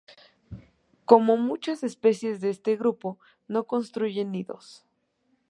Como 1.05 1.37
muchas 1.37 1.83
especies 1.83 2.41
de 2.41 2.49
este 2.49 2.75
grupo 2.75 3.19
no 3.47 3.65
construyen 3.67 4.31
nidos. 4.31 4.83